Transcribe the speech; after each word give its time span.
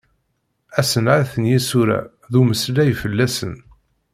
Asenɛet 0.79 1.31
n 1.41 1.43
yisura, 1.51 1.99
d 2.31 2.33
umeslay 2.39 2.91
fell-asen. 3.01 3.55